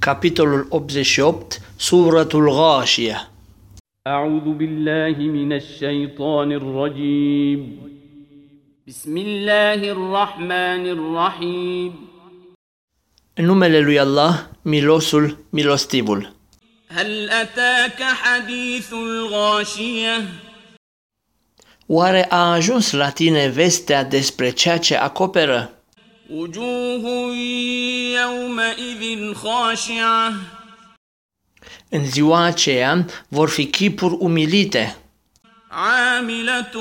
[0.00, 3.28] capitolul 88, suratul Ghashiyah.
[4.06, 7.60] أعوذ بالله من الشيطان الرجيم
[8.86, 11.92] بسم الله الرحمن الرحيم
[13.34, 16.32] În numele lui Allah, milosul, milostivul.
[16.88, 20.28] هل أتاك حديث الغاشية
[21.86, 25.70] Oare a ajuns la tine vestea despre ceea ce acoperă?
[26.30, 27.34] وجوه
[28.20, 30.32] يومئذ خاشعة
[31.90, 34.96] În ziua aceea vor fi chipuri umilite,
[35.70, 36.76] عاملة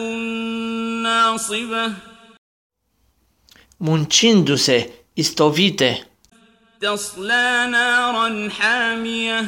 [1.01, 1.95] ناصبة
[3.77, 6.07] muncindu-se, istovite,
[6.79, 9.45] تصلى نارا حامية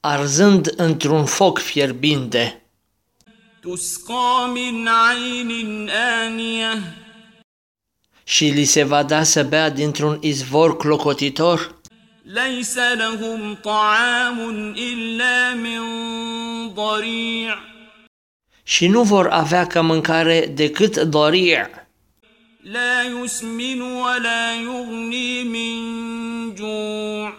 [0.00, 2.62] arzând într-un foc fierbinte,
[3.62, 6.99] تسقى من عين آنية
[8.30, 11.74] și li se va da să bea dintr-un izvor clocotitor,
[12.26, 14.38] ليس لهم طعام
[14.76, 15.80] إلا من
[16.74, 17.58] ضريع
[18.62, 21.70] și nu vor avea ca mâncare decât doria,
[22.62, 27.32] لا يسمن ولا يغني من جوع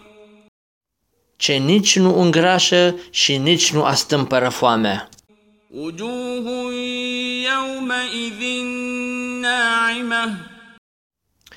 [1.38, 5.10] ce nici nu îngrașă și nici nu astâmpără foamea.
[5.72, 6.74] وجوه
[7.44, 8.42] يومئذ
[9.42, 10.51] ناعمة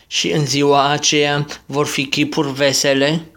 [0.07, 3.29] și în ziua aceea vor fi chipuri vesele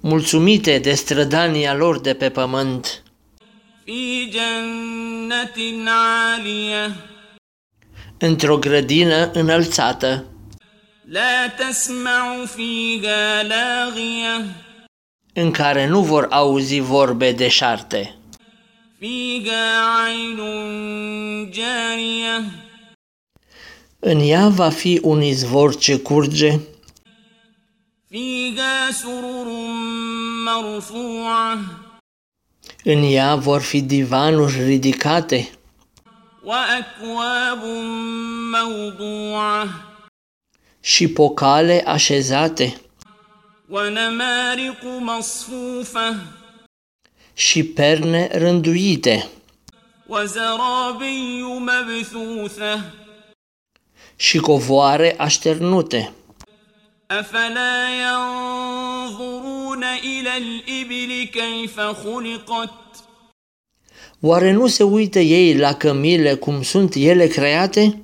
[0.00, 3.02] mulțumite de strădania lor de pe pământ.
[8.18, 10.24] Într-o grădină înălțată.
[15.32, 18.14] În care nu vor auzi vorbe de deșarte.
[23.98, 26.58] În ea va fi un izvor ce curge.
[32.84, 35.50] în ea vor fi divanuri ridicate.
[40.80, 42.80] și pocale așezate
[47.33, 49.29] și perne rânduite
[50.09, 52.81] وزرابي مبثوثة
[54.15, 56.13] și covoare așternute.
[57.11, 62.69] أفلا ينظرون إلى الإبل كيف خلقت
[64.21, 68.01] Oare nu se uită ei la cămile cum sunt ele create?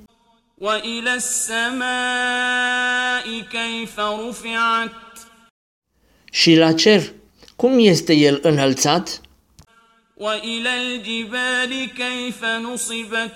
[0.58, 1.86] وإلى السماء
[3.52, 4.92] كيف رفعت
[6.32, 7.14] Și la cer,
[7.60, 9.22] cum este el înălțat?
[10.18, 13.34] وإلى الجبال كيف نصبت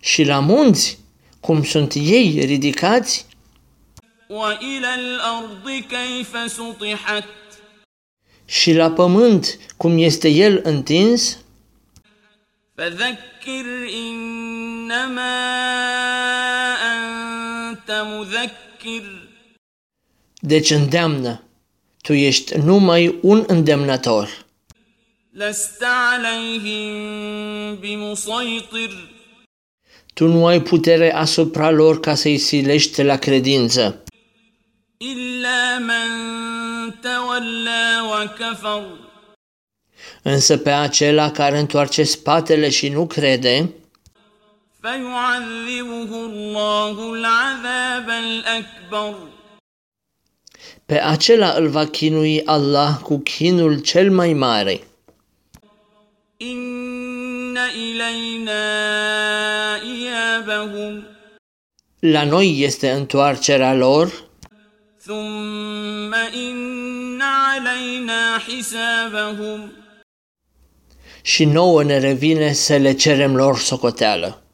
[0.00, 0.98] Și la munți,
[1.40, 3.26] cum sunt ei ridicați?
[4.28, 7.24] وإلى الأرض كيف سطحت
[8.44, 11.38] Și la pământ, cum este el întins?
[12.76, 15.36] فذكر إنما
[16.92, 19.28] أنت مذكر
[20.42, 21.42] Deci îndeamnă,
[22.04, 24.28] tu ești numai un îndemnător.
[25.32, 28.90] لست عليهم بمسيطر
[30.14, 34.02] Tu nu ai putere asupra lor ca să-i silești la credință,
[35.02, 36.10] إلا من
[37.02, 38.82] تولى وكفر
[40.22, 43.70] însă pe acela care întoarce spatele și nu crede,
[44.82, 49.14] فيعذبه الله العذاب الأكبر
[50.85, 54.79] pe acela îl va chinui Allah cu chinul cel mai mare.
[61.99, 64.23] La noi este întoarcerea lor.
[71.21, 74.44] Și nouă ne revine să le cerem lor socoteală.